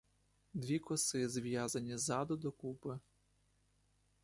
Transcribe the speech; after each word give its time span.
Дві 0.53 0.79
коси 0.79 1.29
зв'язані 1.29 1.97
ззаду 1.97 2.37
докупи. 2.37 2.99